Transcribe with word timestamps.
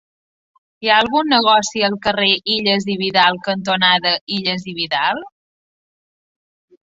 Hi 0.85 0.89
ha 0.91 0.95
algun 1.01 1.27
negoci 1.33 1.83
al 1.89 1.97
carrer 2.05 2.29
Illas 2.53 2.87
i 2.95 2.95
Vidal 3.03 3.37
cantonada 3.47 4.15
Illas 4.37 4.65
i 4.73 4.75
Vidal? 4.79 5.21